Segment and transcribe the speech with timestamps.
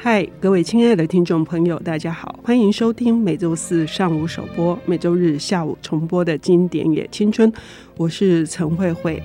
[0.00, 7.52] 嗨，各位亲爱的听众朋友，大家好，欢迎收听每周四上午首播、每周日下午重播的经典也青春。
[7.96, 9.20] 我是陈慧慧。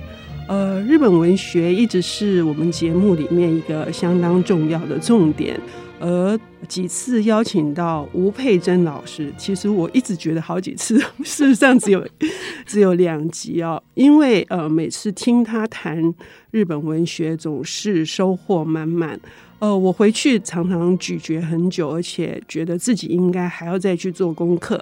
[0.48, 5.58] 呃，日本文学一直是我们节目里面一个相当重要的重点。
[6.00, 12.04] 而几次邀请到吴佩珍老师，其实我一直觉得好几次， 事实上只有
[12.66, 16.12] 只有两集哦，因为呃，每次听他谈
[16.50, 19.18] 日本文学，总是收获满满。
[19.64, 24.78] 呃，我回去常常咀嚼很久，而且觉得自己应该还要再去做功课。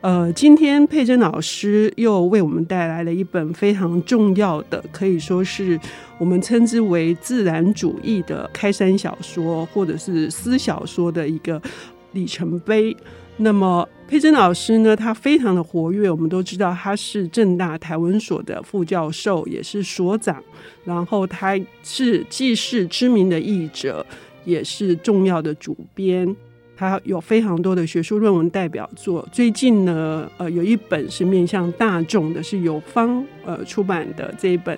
[0.00, 5.78] 呃，今天佩珍老师又为我们带来了一本非常重要的，可以说是
[6.18, 11.62] 我们称之为自然主义的开山小说，或者是私小说的一个
[12.10, 12.96] 里程碑。
[13.36, 20.42] 那么佩珍老师呢，他非常的活跃，我们都知道他是正大台文所的副教授，也是所长，
[20.84, 24.06] 然后他是既是知名的译者，
[24.44, 26.34] 也是重要的主编。
[26.76, 34.76] 他有非常多的学术论文代表作，最近呢，呃，有一本是面向大众的，是由方呃出版的这一本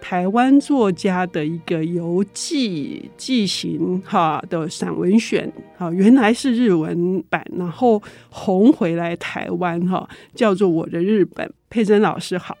[0.00, 11.44] 台湾作家的一个游记记行哈的散文选，哈，原来是日文版，然后红回来台湾哈，叫做《我的日本》。
[11.68, 12.56] 佩珍老师好，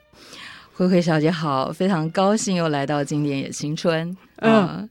[0.72, 4.52] 慧慧小姐好，非常高兴又来到经典也青春，嗯。
[4.52, 4.88] 呃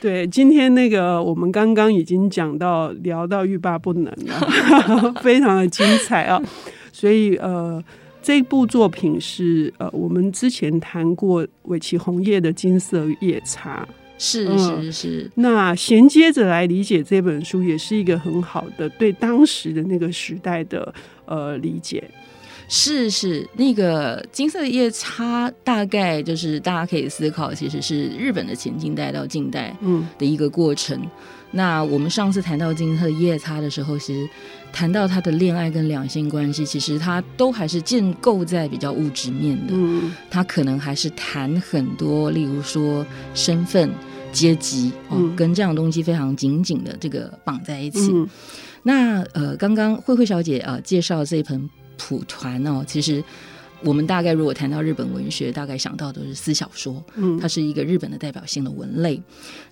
[0.00, 6.40] 对，今天那个我们刚刚已经讲到聊到欲罢不能了， 非常的精彩啊！
[6.90, 7.82] 所以呃，
[8.22, 13.86] 这部作品是呃我们之前谈过尾崎红叶的《金色夜叉》，
[14.18, 15.20] 是是是。
[15.24, 20.92] 嗯、那衔接着来理解这本书，也是一个很好的对当时的那个时代的
[21.26, 22.02] 呃理解。
[22.72, 30.96] 是是，那个金色的夜叉大概就是大家可以思考，其实是日本的前近代到近代嗯的一个过程。
[31.02, 31.10] 嗯、
[31.50, 34.30] 那我们上次谈到金色的夜叉的时候，其实
[34.72, 39.72] 谈到他的恋爱跟两性关系，其实他都还是建构在比较物质面的。
[39.72, 43.04] 嗯，他可能还是谈很多，例如说
[43.34, 43.90] 身份、
[44.30, 48.12] 阶级哦，嗯、跟这样东西非常紧紧的这个绑在一起。
[48.12, 48.28] 嗯、
[48.84, 51.68] 那呃，刚刚慧慧小姐呃介绍这一本。
[52.00, 53.22] 蒲团哦，其实
[53.82, 59.20] 我们大概如果谈到日本文学，大概想到的是私小说，嗯，它是一个日本的代表性的文类。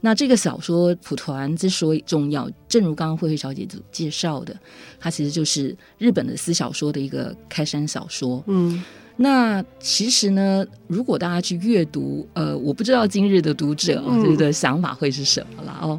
[0.03, 4.55] 那这个小说蒲团之所以重要，正如刚刚慧慧小姐介绍的，
[5.01, 8.45] 它其实就是日本的私小说的一个开山小说。
[8.47, 8.85] 嗯，
[9.17, 15.99] 那其实呢，如果大家去阅读，呃，我不知道今日的读者啊，这个想法会是什么了哦。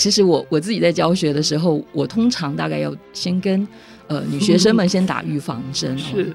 [0.00, 3.68] 其实我我自己在教学的时候，我通常大概要先跟。
[4.08, 6.34] 呃，女学生们先打预防针，是，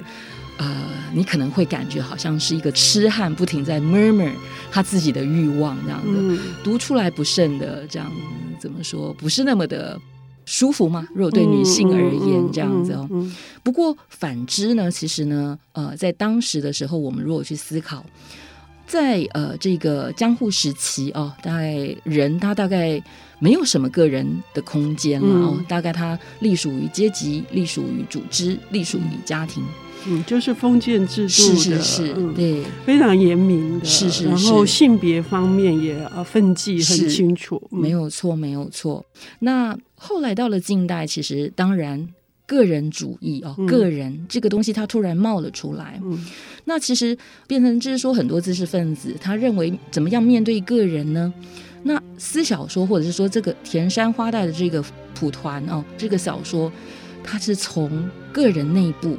[0.56, 0.82] 呃，
[1.14, 4.32] 你可能会感觉好像是一个痴汉不停在 murmur
[4.72, 8.10] 他自己的欲望这样子，嗯、读出来不甚的这样
[8.58, 10.00] 怎么说，不是那么的
[10.46, 11.06] 舒服吗？
[11.14, 13.10] 如果对女性而言这样子哦。
[13.62, 18.06] 不过反之呢，其实呢，呃，在当时的时候，我们如果去思考，
[18.88, 23.02] 在呃这个江户时期哦，大概人他大概。
[23.38, 29.62] 没有什么个人的空间了哦，嗯、大概他隶属于阶级，隶属于组织，隶属于家庭。
[30.08, 34.26] 嗯，就是封建制度的，是是是，嗯、对，非常严明的，是是是。
[34.30, 39.06] 然后性别方面也啊分际很清楚，嗯、没有错，没有错。
[39.40, 42.08] 那后来到了近代，其实当然
[42.48, 46.00] 个人主义哦，嗯、个人这个东西它突然冒了出来。
[46.02, 46.26] 嗯，
[46.66, 47.18] 那其实
[47.48, 51.34] 变成就是说，很多知识分子他认为怎么样面对个人呢？
[51.84, 54.84] 那私小说，或者是说这个田山花带的这个
[55.14, 56.72] 蒲团哦，这个小说，
[57.24, 59.16] 它是从个人内部，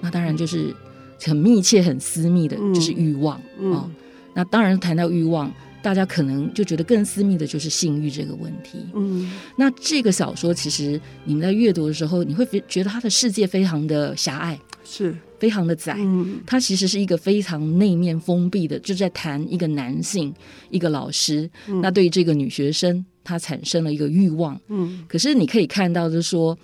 [0.00, 0.74] 那当然就是
[1.22, 3.90] 很密切、很私密的，就是欲望、嗯嗯、哦。
[4.32, 5.52] 那当然谈到欲望，
[5.82, 8.78] 大家可能就觉得更私密的就是性欲这个问题。
[8.94, 14.58] 嗯，那这个小说其实你们在阅读的时候，你会觉得它的世界非常的狭隘。
[14.86, 15.16] 是。
[15.38, 20.32] 非常的窄，嗯，它其实是一个非常内面封闭的，就在谈一个男性，
[20.70, 26.58] 一个老师，嗯、那对于这个女学生，她产生了一个欲望，嗯，可是你可以看到，就是说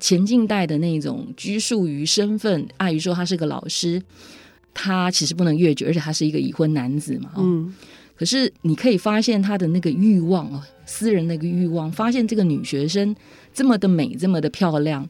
[0.00, 4.00] 前近代的那种拘束于身份，碍于说他是个老师，
[4.72, 7.74] 他其实不能越矩，而且他是一个已婚男子嘛，嗯，
[8.14, 13.12] 可是你可以发现他的那个欲望哦，私人那个欲望，发现这个女学生
[13.52, 15.04] 这么的美，这么的漂亮，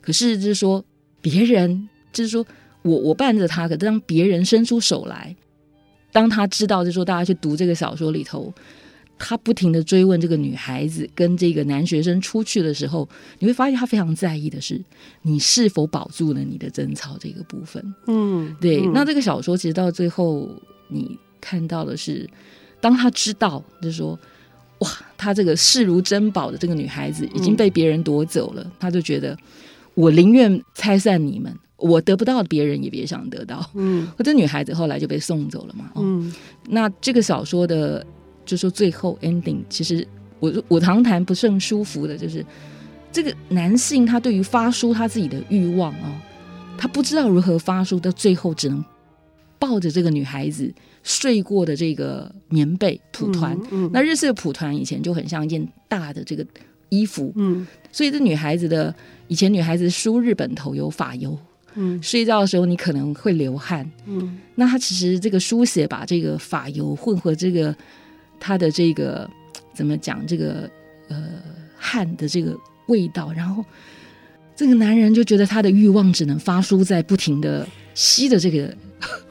[0.00, 0.82] 可是就是说。
[1.20, 2.46] 别人就是说
[2.82, 5.34] 我我伴着他，可当别人伸出手来，
[6.12, 8.52] 当他知道，就说大家去读这个小说里头，
[9.18, 13.08] 他不停地追问这个女孩子跟这个男学生出去的时候，
[13.38, 14.82] 你会发现他非常在意的是
[15.22, 17.94] 你是否保住了你的贞操这个部分。
[18.06, 18.80] 嗯，对。
[18.94, 20.48] 那这个小说其实到最后，
[20.88, 22.28] 你看到的是，
[22.80, 24.18] 当他知道，就是说
[24.78, 29.36] 哇，他这个视如珍宝的这个女孩子已经被别人夺走了，他、就觉得
[30.00, 33.70] 我宁愿拆散你们，我得不到，别人也别想得到。
[33.74, 35.90] 嗯，可这女孩子后来就被送走了嘛。
[35.96, 36.32] 嗯，
[36.68, 38.04] 那这个小说的，
[38.44, 40.06] 就说最后 ending，其实
[40.38, 42.44] 我我常谈不甚舒服的，就是
[43.12, 46.12] 这个男性他对于发书他自己的欲望啊、哦，
[46.78, 48.84] 他不知道如何发书，到最后只能。
[49.60, 50.72] 抱着这个女孩子
[51.02, 56.42] 睡过的这个棉被蒲团，嗯嗯、那日式的蒲团以前就很像一件大的这个
[56.90, 58.94] 衣服，嗯，所以这女孩子的
[59.28, 61.36] 以前女孩子梳日本头有发油，
[61.74, 67.74] 嗯，睡觉的时候你可能会流汗，嗯，那她其实这个书写把这个发油混合这个
[68.38, 69.28] 她的这个
[69.72, 70.70] 怎么讲这个
[71.08, 71.40] 呃
[71.78, 72.54] 汗的这个
[72.86, 73.64] 味道，然后
[74.54, 77.66] 这个男人就觉得他的欲望只能发出在不停的
[78.00, 78.74] 吸的这个。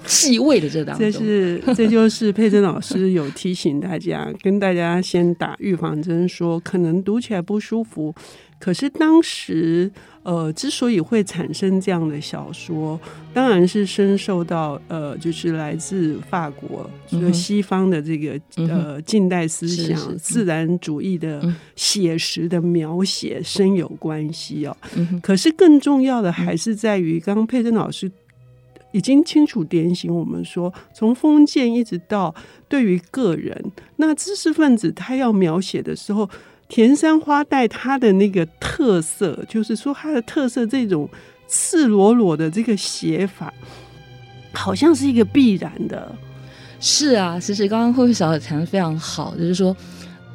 [0.07, 8.12] 气味的这当中，这是这就是佩珍老师有提醒大家，跟大家先打预防针，说可能读起来不舒服。
[8.57, 9.92] 可是当时，
[10.24, 13.00] 呃，之所以会产生这样的小说，
[13.31, 21.39] 当然是深受到呃，就是来自法国、嗯、西方的这个、嗯、呃近代思想、是是自然主义的
[21.75, 24.75] 写实的描写深有关系哦。
[24.95, 28.12] 嗯、可是更重要的还是在于，刚刚佩珍老师。
[28.91, 32.33] 已经清楚点醒我们说，从封建一直到
[32.68, 36.30] 对于个人，那知识分子他要描写的时候，
[36.68, 41.09] 田山花带他的那个特色，就是说他的特色这种
[41.47, 43.53] 赤裸裸的这个写法，
[44.53, 46.15] 好像是一个必然的。
[46.80, 49.75] 是啊，其实刚刚慧慧小姐谈的非常好，就是说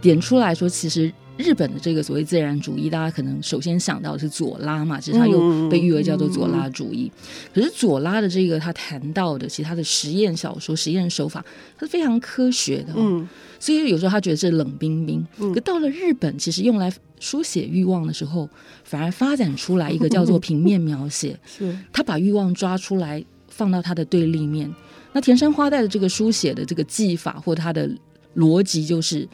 [0.01, 1.13] 点出来说，其实。
[1.37, 7.11] 日本的这个所谓自然主义，大家可能首先想到的是左拉嘛，其实他又被誉为叫做左拉主义。
[7.53, 11.45] 可是左拉的这个他谈到的，其实他的实验小说、实验手法，
[11.77, 12.93] 他是非常科学的。
[12.97, 13.29] 嗯，
[13.59, 15.27] 所以有时候他觉得是冷冰冰。
[15.53, 18.49] 可到了日本，其实用来书写欲望的时候，
[18.85, 21.37] 反而发展出来一个叫做平面描写。
[21.45, 24.73] 是，他把欲望抓出来，放到他的对立面。
[25.13, 27.91] 那田山花代的这个书写的这个技法或他的
[28.37, 29.29] 逻辑就是。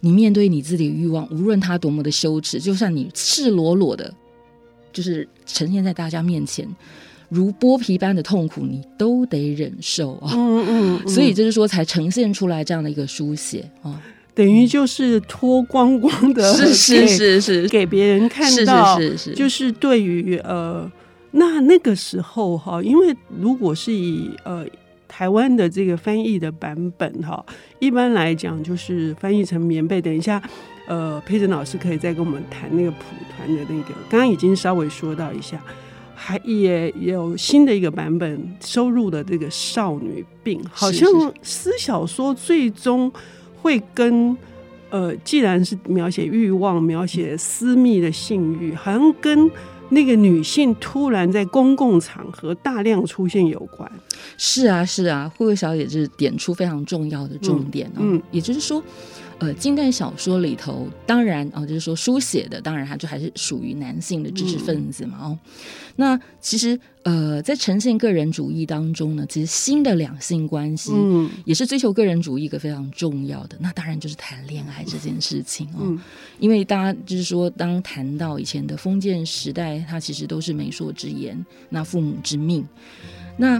[0.00, 4.12] 你面对你自己的欲望，无论它多么的羞耻，就算你赤裸裸的，
[4.92, 6.66] 就是呈现在大家面前，
[7.28, 10.32] 如剥皮般的痛苦，你都得忍受啊。
[10.32, 14.00] 嗯嗯，嗯， 所以就是说，才呈现出来这样的一个书写啊，
[14.34, 20.90] 等于就是脱光光的，是是是是，给别人看到，是是是，就是对于呃，
[21.32, 24.66] 那那个时候哈，因为如果是以呃。
[25.10, 27.44] 台湾的这个翻译的版本哈，
[27.80, 30.00] 一般来讲就是翻译成棉被。
[30.00, 30.40] 等一下，
[30.86, 32.98] 呃，佩珍老师可以再跟我们谈那个蒲
[33.36, 35.60] 团的那个，刚刚已经稍微说到一下，
[36.14, 41.08] 还也有新的一个版本收入的这个少女病，好像
[41.42, 43.12] 私小说最终
[43.60, 44.34] 会跟
[44.90, 49.50] 呃，既然是描写欲望、描写私密的性欲，好像跟。
[49.90, 53.90] 那个女性突然在公共场合大量出现有关，
[54.36, 58.82] 是啊是啊，慧慧小姐就是点出非常重要的重点哦，嗯，也就是说。
[59.40, 65.16] 呃，近代小说里头，当然哦，就是说书写的，当然它就还是属于男性的知识分子嘛。
[65.18, 65.38] 哦，
[65.96, 73.56] 那其实呃，在呈现个人主义当中呢，其实新的两性关系，嗯，也是追求个人主义一个非常重要的。
[73.58, 75.98] 那当然就是谈恋爱这件事情哦，嗯，
[76.38, 82.62] 因为大家就是说，当谈到以前的封建时代，它其实都是媒妁之言，那父母之命，
[83.38, 83.58] 那。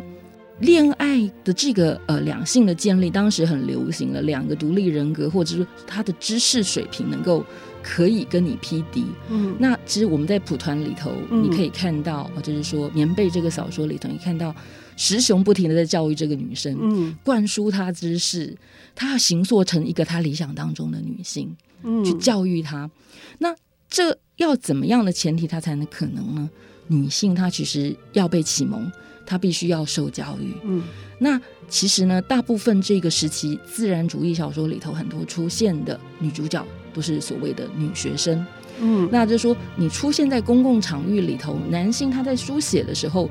[0.60, 7.44] 恋爱的这个呃两性的建立，当时很流行了，两个独立人格，或者是他的知识水平能够
[7.82, 9.06] 可以跟你匹敌。
[9.30, 14.54] 嗯，那其实我们在蒲团里头，嗯、你可以看到，就是说棉被这个小说里头，你看到
[14.96, 18.54] 石雄不停的在教育这个女生，嗯，灌输她知识，
[18.94, 22.90] 她要形塑成一个她理想当中的女性，嗯，去教育她。
[23.38, 23.56] 那
[23.88, 26.50] 这要怎么样的前提，她才能可能呢？
[26.88, 28.92] 女性她其实要被启蒙。
[29.30, 30.52] 他必须要受教育。
[30.64, 30.82] 嗯，
[31.18, 38.44] 那其实呢，大部分这个时期自然主义小说里头很多出现的女主角都是所谓的女学生。
[38.80, 43.30] 嗯，那就是说，你出现在公共场域里头，男性他在书写的时候，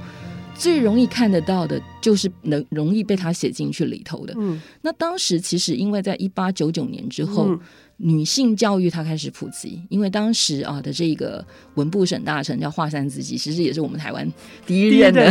[0.60, 4.34] 最容易看得到的就是能容易被他写进去里头的。
[4.38, 7.48] 嗯，那当时其实因为在一八九九年之后。
[7.48, 7.60] 嗯
[8.01, 14.25] 女性教育它开始普及，因为当时啊的这个文部省大臣叫华山资纪，其实也是我们台湾
[14.66, 15.30] 第一任的，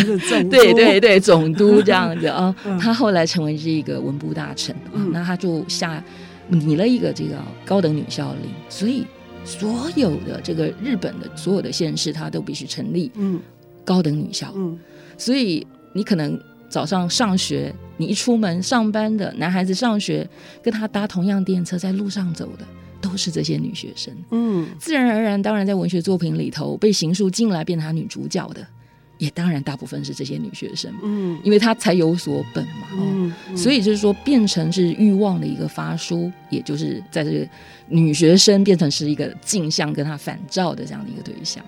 [0.51, 2.55] 对对对总督 这样子啊。
[2.79, 6.05] 他后来成为这个文部大臣啊，那他就下
[6.49, 9.07] 拟了一个这个高等女校令，所以
[9.47, 13.11] 所有的这个日本的所有的县市，他都必须成立
[13.83, 14.55] 高等女校。
[15.19, 16.41] 所以你可能。
[16.71, 20.29] 早上上学，你一出门上班的男孩子上学，
[20.63, 22.65] 跟他搭同样电车在路上走的，
[23.01, 24.15] 都是这些女学生。
[24.33, 28.67] 嗯，自然而然，当然在文学作品里头被形塑进来变成她女主角的，
[29.17, 30.93] 也当然大部分是这些女学生。
[31.03, 32.89] 嗯，因为她才有所本嘛。
[32.93, 37.49] 嗯，哦，所以就是说变成是欲望的一个发书，也就是在这个
[37.89, 41.65] 女学生变成是一个镜像跟她反照的这样的一个对象。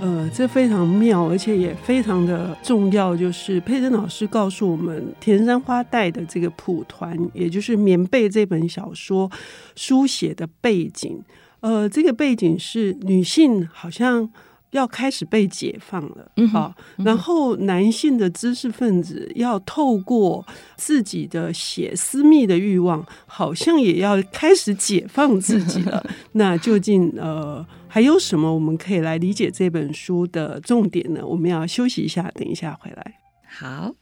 [0.00, 3.16] 呃，这非常妙，而且也非常的重要。
[3.16, 9.30] 就是佩珍老师告诉我们，田山花带的这个蒲团，也就是《棉被》这本小说
[9.76, 11.22] 书写的背景。
[11.60, 14.30] 呃，这个背景是女性好像。
[14.74, 20.44] 要开始被解放了，好，然后男性的知识分子要透过
[20.76, 26.04] 自己的写私密的欲望，好像也要开始解放自己了。
[26.32, 31.24] 那究竟呃还有什么我们可以来理解这本书的重点呢？
[31.24, 33.14] 我们要休息一下，等一下回来。
[33.46, 33.94] 好。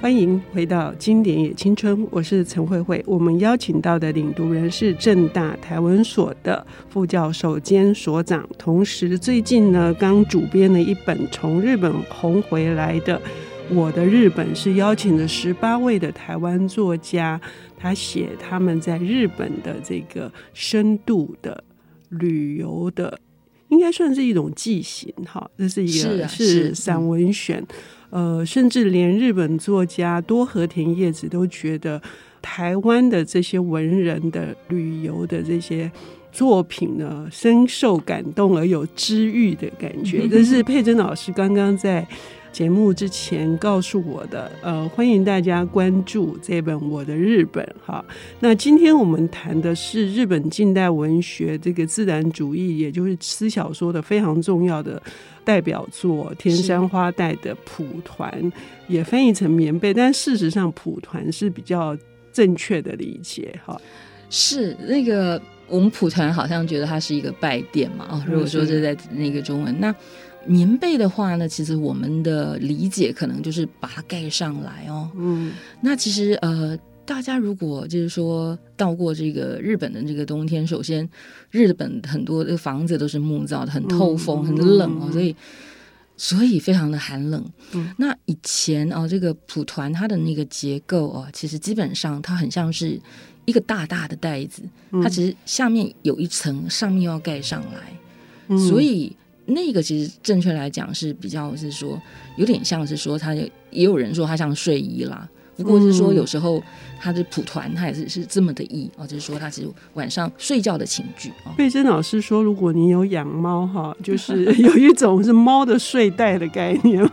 [0.00, 3.04] 欢迎回到《经典也青春》，我是陈慧慧。
[3.06, 13.20] 我们邀请到的领读人是正大台文所的副教授兼所长，同时最近呢刚主编了一本从日本红回来的
[13.74, 17.38] 《我的日本》，是邀请了十八位的台湾作家，
[17.76, 21.62] 他写他们在日本的这个深度的
[22.08, 23.20] 旅游的，
[23.68, 25.12] 应该算是一种记行。
[25.26, 27.62] 哈，这是一个是、散文选。
[28.10, 32.00] 呃，甚至连日本作家多和田叶子都觉得，
[32.42, 35.90] 台湾的这些文人的旅游的这些
[36.32, 40.26] 作品呢，深受感动而有治愈的感觉。
[40.30, 42.06] 这是佩珍老师刚刚在
[42.52, 44.50] 节目之前告诉我的。
[44.62, 48.04] 呃，欢迎大家关注这本《我的日本》哈。
[48.40, 55.00] 那今天我们谈的是日本近代文学这个自然主义，也就是私小说的非常重要的。
[55.42, 58.52] 代表作天山花带的蒲团
[58.86, 61.96] 也翻译成棉被，但事实上蒲团是比较
[62.30, 63.80] 正确的理解哈。
[64.28, 68.24] 是那个我们蒲团好像觉得它是一个拜殿嘛啊。
[68.28, 69.92] 如果说是在那个中文，那
[70.46, 75.10] 棉被的话呢，其实我们的理解可能就是把它盖上来哦。
[75.16, 76.78] 嗯，那其实呃。
[77.06, 81.08] 大家如果就是说到过这个日本的这个冬天，首先
[81.50, 85.34] 日本很多的房子都是木造的，很透风，很冷哦，所以
[86.16, 87.44] 所以非常的寒冷。
[87.72, 93.00] 嗯，那以前哦，这个蒲团它的那个结构哦，其实基本上它很像是
[93.44, 94.62] 一个大大的袋子，
[95.02, 99.16] 它其实下面有一层，上面要盖上来，所以
[99.50, 102.00] 那个其实正确来讲是比较是说
[102.36, 103.50] 有点像是说它也
[103.84, 105.28] 有人说它像睡衣啦。
[105.56, 106.62] 不过是说，有时候
[106.98, 111.52] 他的蒲团，他也是是这么的意哦，就是说他是晚上睡觉的寝具哦。
[111.54, 117.06] 贝珍老师说，如果你有养猫哈，就是有一种是猫的睡袋的概念。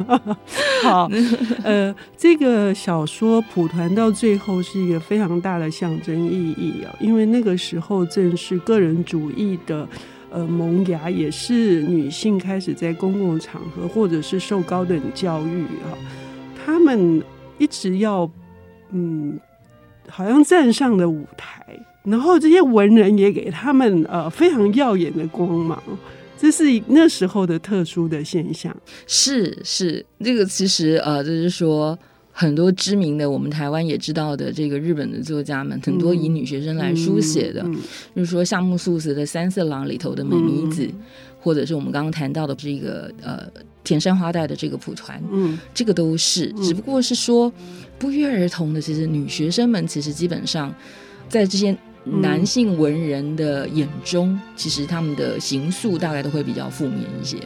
[0.82, 1.12] 好，
[1.62, 9.86] 呃，这个小说蒲团到最后是一个非常大的象征意义啊，因为那个时候正是个人主义的
[10.31, 15.93] 呃萌芽，也是女性开始在公共场合或者是受高等教育啊，
[16.65, 17.22] 他们。
[17.60, 18.29] 一直要，
[18.91, 19.39] 嗯，
[20.07, 25.81] 好像站上了舞台，然后这些文人也给他们呃非常耀眼的光芒，
[26.38, 28.77] 这是那时候的特殊的现象。
[29.07, 31.98] 是是，这个其实呃，就是说
[32.39, 37.82] 很多知名的我们台湾也知道的这个日本的作家们，很多以女学生来书写的，嗯嗯嗯、
[38.17, 41.00] 就是说夏目漱石的《三色狼》里头的美弥子，嗯、
[41.41, 43.41] 或者是我们刚刚谈到的这个呃。
[43.84, 47.50] 田山花代的这个蒲团，嗯，这个都是，只不过是说
[47.98, 50.75] 不约而同的，其实女学生们其实基本上
[51.29, 57.38] 在这些男性文人的眼中，嗯、其实他们的形塑大概都会比较负面一些。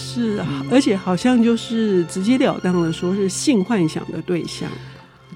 [0.00, 4.68] 是啊，嗯、而且好像就是直截了当的说是性幻想的对象。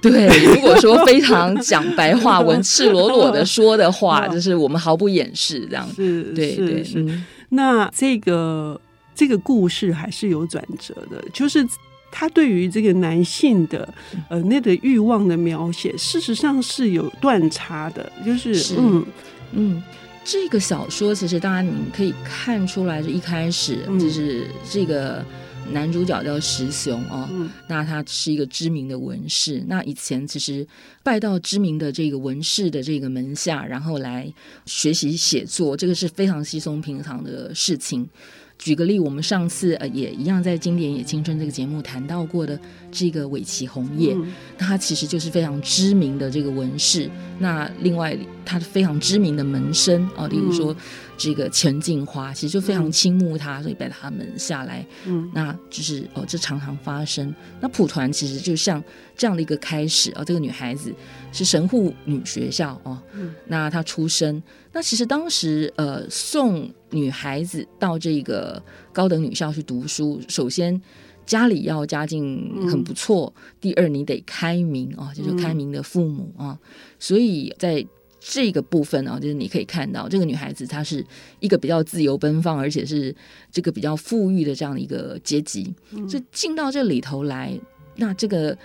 [0.01, 5.89] 对，如果说非常讲白话文、赤裸裸的说的话， 就是我们毫不掩饰这样。
[5.95, 7.03] 是，对对是。
[7.03, 8.81] 嗯、那这个。
[9.17, 11.65] 这个故事还是有转折的，就是
[12.11, 13.89] 他对于这个男性的
[14.29, 19.07] 呃那个欲望的描写，事实上是有断差的，就是，是嗯
[19.53, 19.83] 嗯，
[20.25, 25.23] 这个小说其实当然你可以看出来，是一开始就是这个
[25.71, 30.67] 男主角叫石雄哦，嗯、那他是一个知名的文士，那以前其实
[31.03, 34.33] 拜到知名的这个文士的这个门下，然后来
[34.65, 38.09] 学习写作，这个是非常稀松平常的事情。
[38.57, 42.59] 举个例，我们上次呃也一样在《经典也青春》这个节目谈到过的
[42.91, 44.17] 这个尾崎红叶，
[44.57, 47.11] 那他其实就是非常知名的这个文士。
[47.39, 50.75] 那另外他非常知名的门生啊，例如说
[51.17, 54.87] 这个钱静花，其实就非常倾慕他，所以把他门下来。
[55.07, 57.35] 嗯，那就是哦，这常常发生。
[57.61, 58.83] 那蒲团其实就像
[59.17, 60.95] 这样的一个开始啊，这个女孩子
[61.33, 63.01] 是神户女学校哦，
[63.47, 70.81] 那她出生，那其实当时呃送女孩子到这个高等女校去读书，首先。
[71.27, 76.59] 家里要家境很不错，嗯、第二你得开明啊，就是开明的父母啊，嗯、
[76.99, 77.83] 所以在
[78.27, 81.05] 这个部分啊，就是你可以看到这个女孩子她是
[81.41, 83.15] 一个比较自由奔放，而且是
[83.53, 87.53] 这个比较富裕的这样的一个阶级，嗯、所以进到这里头来，
[87.97, 88.57] 那这个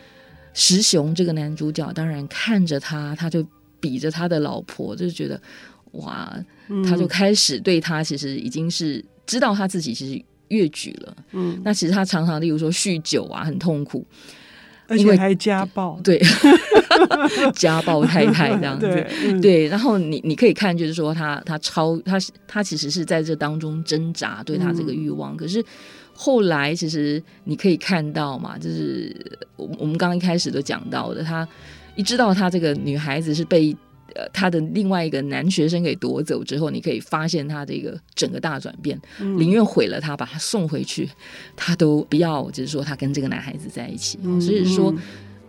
[0.54, 3.46] 石雄这个男主角当然看着他，他就
[3.82, 5.42] 比着他的老婆，就是觉得
[5.92, 6.34] 哇，
[6.88, 10.24] 他就开始对他其实已经是知道他自己其实。
[10.50, 14.04] 越举了，嗯，那其实他常常，例如说酗酒啊，很痛苦，
[14.90, 16.22] 而且还家暴，对，
[17.54, 22.18] 家暴太太这样子，对，嗯、对，然后你你可以看，就是说他他超他
[22.48, 25.64] 他其实是在这当中挣扎，对他这个欲望，嗯、可是
[26.14, 29.16] 后来其实你可以看到嘛，就是
[29.56, 31.48] 我我们刚刚一开始都讲到的，他
[31.96, 33.76] 一知道他这个女孩子是被。
[34.16, 41.10] 呃，他的另外一个男学生给夺走之后，你可以发现他的一个整个大转变，宁愿毁了他，把他送回去，
[41.56, 44.20] 他都不要，就是说他跟这个男孩子在一起。
[44.24, 44.94] 嗯、所以说，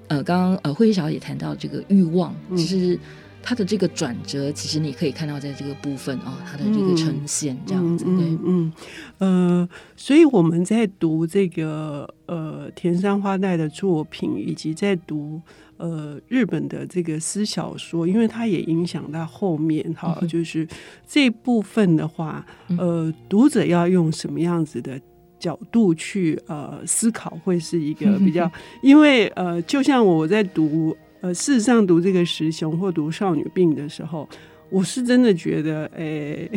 [0.09, 2.99] 呃，刚刚呃慧玉小姐谈到这个欲望，其实
[3.43, 8.73] 他的这个转折，其实你可以看到在这个部分哦，他的这个呈现这样子，对，嗯，嗯，
[9.19, 15.41] 呃，所以我们在读这个呃田山花代的作品，以及在读。
[15.81, 20.69] 呃，日本的这个私小说，因为它也影响到后面哈，嗯、就是
[21.07, 22.45] 这部分的话，
[22.77, 25.01] 呃，读者要用什么样子的
[25.39, 28.51] 角度去呃思考，会是一个比较，
[28.83, 34.29] 因为呃，就像我在读呃，事实上读这个石雄或读少女病的时候，
[34.71, 36.01] 我是真的觉得，哎、
[36.45, 36.51] 欸，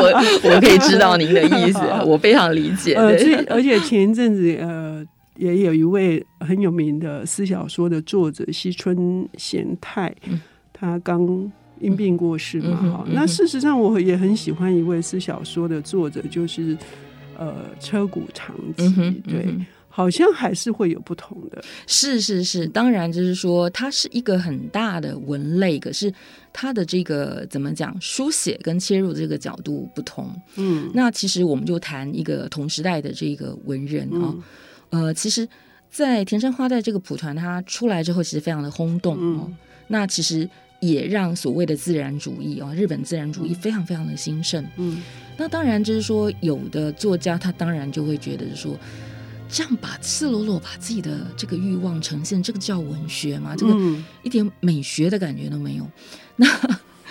[0.00, 0.04] 我
[0.54, 2.94] 我可以知道您的意思， 我非常理解。
[2.94, 3.08] 呃，
[3.50, 5.04] 而且前一阵子呃。
[5.36, 10.40] 也有一位很有名的私小说的作者西村贤太，嗯、
[10.72, 12.76] 他刚因病过世嘛。
[12.76, 16.78] 哈、嗯，嗯、那事实上我也很喜欢一位私小说的作者，就是
[17.36, 19.20] 呃车谷长吉。
[19.26, 19.52] 对，
[19.88, 21.62] 好像还是会有不同的。
[21.88, 26.12] 是是是，当然就是说，它是一个很大的文类，可是
[26.52, 30.30] 它的这个怎么讲，书写跟切入这个角度不同。
[30.56, 34.30] 嗯，那其实我们就谈一个同时代的这个文人啊。
[34.32, 34.42] 嗯
[34.94, 35.48] 呃，其实，
[35.90, 39.46] 在田山花代这个蒲团它出来之后，其实非常的轰动哦。
[39.48, 39.56] 嗯、
[39.88, 44.64] 那其实也让所谓的自然主义哦，日本自然主义非常非常的兴盛。
[44.76, 45.02] 嗯，
[45.36, 48.78] 那当然就是说，有的作家他当然就会觉得说，
[49.48, 53.56] 这样把赤裸裸把自己的这个欲望呈现，这个叫文学吗？
[53.56, 53.74] 这个
[54.22, 55.90] 一点美学的感觉都没有。
[56.36, 56.46] 那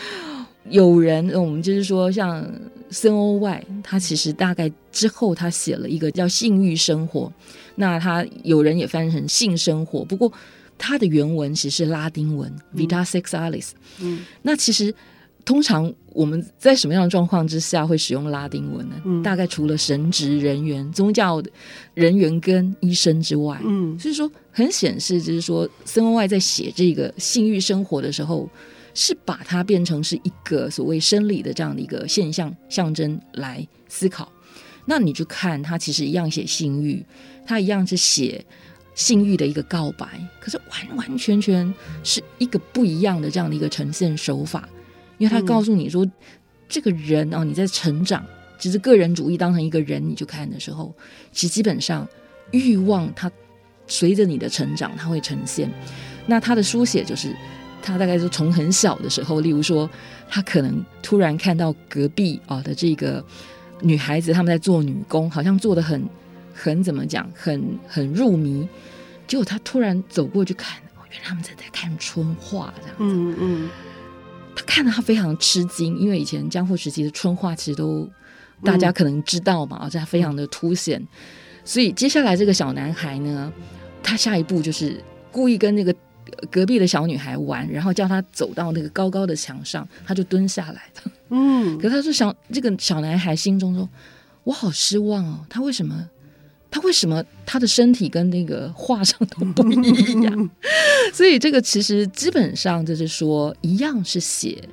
[0.71, 2.49] 有人，我们就是说像。
[2.93, 7.21] 森欧外，他其实大概之后，他写了一个叫《性欲生活》，
[7.75, 10.31] 那他有人也翻成性生活，不过
[10.77, 13.71] 他的原文其实是拉丁文 Vita Sexalis。
[13.99, 14.93] 嗯，那其实
[15.43, 18.95] 通常我们在什么样的状况之下会使用拉丁文呢？
[19.03, 21.41] 嗯，大概除了神职人员、宗教
[21.95, 28.47] 人员跟医生之外，嗯，所以说很显示，就是说森欧外在写这个性欲生活的时候。
[28.93, 34.31] 是把它变成是一个所谓生理的这样的一个现象象征来思考，
[34.85, 37.03] 那你就看他其实一样写性欲，
[37.45, 38.45] 他一样是写
[38.93, 40.05] 性欲的一个告白，
[40.39, 44.69] 可是完完全全是一个不一样的这样的一个呈现手法，
[45.17, 46.05] 因为他告诉你说，
[46.69, 48.23] 这个人哦，你在成长，
[48.59, 50.95] 其实个人主义当成一个人你去看的时候，
[51.31, 52.07] 其实基本上
[52.51, 53.31] 欲望它
[53.87, 55.67] 随着你的成长它会呈现，
[56.27, 57.35] 那他的书写就是。
[57.85, 59.89] 他大概是从很小的时候，例如说，
[60.29, 63.23] 他可能突然看到隔壁啊的这个
[63.81, 66.01] 女孩子，他们在做女工，好像做的很
[66.53, 68.65] 很怎么讲，很很入迷。
[69.27, 73.15] 结果他突然走过去看，哦，原来他们在在看春画这样子。
[73.17, 73.69] 嗯嗯。
[74.55, 78.09] 他看了，他非常吃惊，因为以前江户时期的春画其实都
[78.63, 81.05] 大家可能知道嘛，而且他非常的凸显。
[81.65, 83.51] 所以接下来这个小男孩呢，
[84.01, 85.93] 他下一步就是故意跟那个。
[86.51, 91.11] 隔壁的小女孩玩，然后叫她走到那个高高的墙上，她就蹲下来了。
[91.29, 93.89] 嗯，可是他说小这个小男孩心中说
[94.43, 96.09] ：“我好失望哦，他为什么？
[96.69, 100.49] 他为什么他的身体跟那个画上都不一样？”
[101.13, 104.67] 所以这个其实基本上就是说，一样是写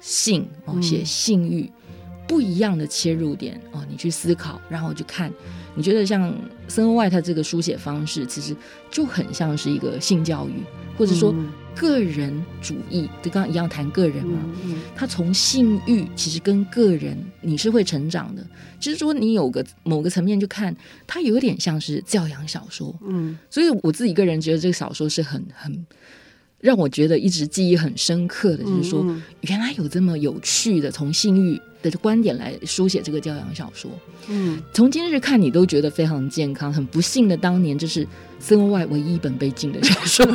[0.00, 1.70] 性哦，写性欲，
[2.26, 5.30] 不一样的切入点哦，你去思考，然后就看。
[5.76, 6.34] 你觉得像
[6.66, 8.56] 森鸥外他这个书写方式，其实
[8.90, 10.64] 就很像是一个性教育。
[10.98, 11.34] 或者说，
[11.74, 14.40] 个人主义，就刚刚一样谈个人嘛，
[14.94, 18.42] 他从性欲其实跟个人你是会成长的，
[18.80, 20.74] 其实说你有个某个层面就看，
[21.06, 25.86] 它有点像是教养小说，嗯，所以我自己个人觉得这个小说是很很。
[26.66, 29.06] 让我觉得一直记忆很深刻的，就是说，
[29.42, 33.88] 原来有这么有趣的从性欲的观点来书写这个教养小说。
[34.26, 36.72] 嗯，从今日看你都觉得非常健康。
[36.72, 38.04] 很不幸的，当年这是
[38.40, 40.26] 森欧外唯一一本被禁的小说。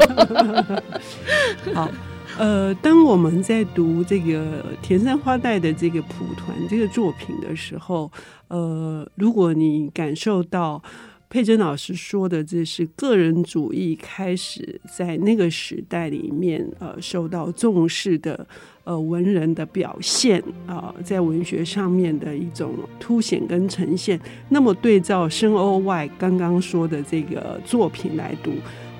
[1.75, 1.91] 好，
[2.37, 8.09] 呃，当我们在读这个田山花代的这个蒲团这个作品的时候，
[8.47, 10.81] 呃，如果你感受到。
[11.31, 18.45] 佩珍老师说的，这是个人主义开始在那个时代里面，呃，受到重视的，
[18.83, 24.19] 呃，文人的表现啊，在文学上面的一种凸显跟呈现。
[24.49, 28.51] 那么对照深欧外刚刚说的这个作品来读，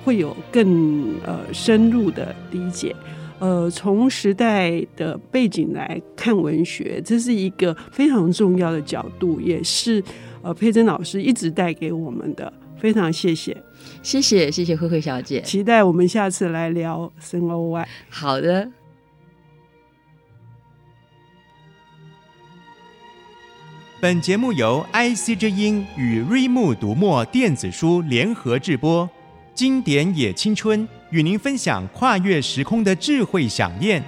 [0.02, 2.96] 会有更呃深入的理解。
[3.40, 10.02] 呃，从时代的背景来看文学，这是一个非常重要的角度，也是。
[10.42, 13.56] 呃，佩珍老师一直带给我们的，非常谢谢，
[14.02, 17.88] 谢谢，谢谢慧慧小姐，期待我们下次来聊森欧外。
[18.08, 18.70] 好的。
[24.00, 29.08] 本节目由 IC 之音与瑞木读墨电子书联合制播，
[29.54, 34.02] 经典也青春与您分享跨越时空的智慧饗宴。